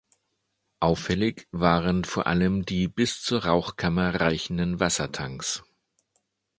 [0.79, 5.63] Auffällig waren vor allem die bis zur Rauchkammer reichenden Wassertanks.